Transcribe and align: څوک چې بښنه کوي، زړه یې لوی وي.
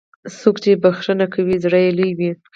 څوک 0.39 0.55
چې 0.63 0.71
بښنه 0.83 1.25
کوي، 1.33 1.55
زړه 1.63 1.79
یې 1.85 1.91
لوی 1.97 2.11
وي. 2.17 2.31